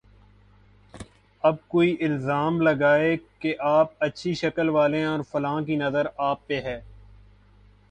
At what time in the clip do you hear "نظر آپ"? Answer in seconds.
5.75-6.47